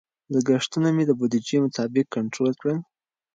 [0.33, 2.77] لګښتونه مې د بودیجې مطابق کنټرول کړل.